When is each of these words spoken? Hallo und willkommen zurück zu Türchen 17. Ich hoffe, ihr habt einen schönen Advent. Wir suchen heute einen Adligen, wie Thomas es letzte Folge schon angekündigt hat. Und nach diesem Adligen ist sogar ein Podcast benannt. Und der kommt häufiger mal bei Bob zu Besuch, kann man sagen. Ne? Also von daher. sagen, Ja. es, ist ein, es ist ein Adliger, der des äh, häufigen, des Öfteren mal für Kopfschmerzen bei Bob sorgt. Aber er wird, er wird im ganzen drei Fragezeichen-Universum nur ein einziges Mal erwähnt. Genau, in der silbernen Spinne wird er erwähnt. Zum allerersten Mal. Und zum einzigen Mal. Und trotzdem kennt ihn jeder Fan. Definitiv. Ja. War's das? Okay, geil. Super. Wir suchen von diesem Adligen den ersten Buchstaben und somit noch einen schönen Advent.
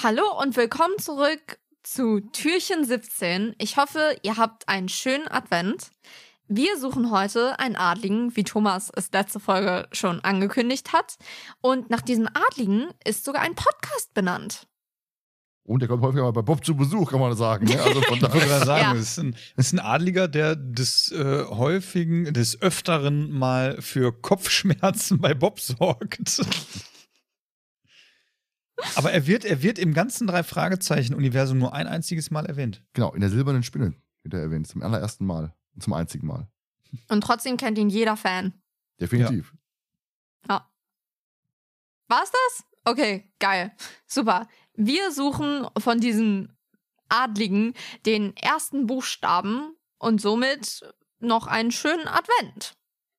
Hallo 0.00 0.22
und 0.40 0.56
willkommen 0.56 0.98
zurück 0.98 1.58
zu 1.82 2.20
Türchen 2.20 2.84
17. 2.84 3.54
Ich 3.58 3.76
hoffe, 3.76 4.16
ihr 4.22 4.36
habt 4.36 4.68
einen 4.68 4.88
schönen 4.88 5.28
Advent. 5.28 5.90
Wir 6.48 6.78
suchen 6.78 7.10
heute 7.10 7.58
einen 7.58 7.76
Adligen, 7.76 8.34
wie 8.36 8.44
Thomas 8.44 8.90
es 8.94 9.10
letzte 9.12 9.38
Folge 9.40 9.88
schon 9.92 10.20
angekündigt 10.20 10.92
hat. 10.92 11.16
Und 11.60 11.90
nach 11.90 12.00
diesem 12.00 12.28
Adligen 12.48 12.88
ist 13.04 13.24
sogar 13.24 13.42
ein 13.42 13.54
Podcast 13.54 14.12
benannt. 14.14 14.66
Und 15.64 15.80
der 15.80 15.88
kommt 15.88 16.02
häufiger 16.02 16.24
mal 16.24 16.32
bei 16.32 16.42
Bob 16.42 16.64
zu 16.64 16.74
Besuch, 16.74 17.10
kann 17.10 17.20
man 17.20 17.36
sagen. 17.36 17.66
Ne? 17.66 17.80
Also 17.80 18.00
von 18.02 18.18
daher. 18.18 18.64
sagen, 18.64 18.82
Ja. 18.82 18.94
es, 18.94 19.12
ist 19.12 19.18
ein, 19.18 19.36
es 19.56 19.66
ist 19.66 19.72
ein 19.74 19.78
Adliger, 19.80 20.26
der 20.26 20.56
des 20.56 21.12
äh, 21.12 21.44
häufigen, 21.44 22.32
des 22.32 22.60
Öfteren 22.60 23.30
mal 23.30 23.80
für 23.80 24.12
Kopfschmerzen 24.12 25.20
bei 25.20 25.34
Bob 25.34 25.60
sorgt. 25.60 26.40
Aber 28.96 29.12
er 29.12 29.26
wird, 29.26 29.44
er 29.44 29.62
wird 29.62 29.78
im 29.78 29.94
ganzen 29.94 30.26
drei 30.26 30.42
Fragezeichen-Universum 30.42 31.58
nur 31.58 31.74
ein 31.74 31.86
einziges 31.86 32.30
Mal 32.30 32.46
erwähnt. 32.46 32.82
Genau, 32.92 33.12
in 33.12 33.20
der 33.20 33.30
silbernen 33.30 33.62
Spinne 33.62 33.94
wird 34.22 34.34
er 34.34 34.40
erwähnt. 34.40 34.66
Zum 34.66 34.82
allerersten 34.82 35.26
Mal. 35.26 35.54
Und 35.74 35.82
zum 35.82 35.92
einzigen 35.94 36.26
Mal. 36.26 36.48
Und 37.08 37.22
trotzdem 37.22 37.56
kennt 37.56 37.78
ihn 37.78 37.88
jeder 37.88 38.16
Fan. 38.16 38.52
Definitiv. 39.00 39.54
Ja. 40.48 40.70
War's 42.08 42.30
das? 42.30 42.64
Okay, 42.84 43.32
geil. 43.38 43.72
Super. 44.06 44.48
Wir 44.74 45.12
suchen 45.12 45.66
von 45.78 46.00
diesem 46.00 46.50
Adligen 47.08 47.74
den 48.06 48.36
ersten 48.36 48.86
Buchstaben 48.86 49.74
und 49.98 50.20
somit 50.20 50.82
noch 51.20 51.46
einen 51.46 51.70
schönen 51.70 52.08
Advent. 52.08 52.76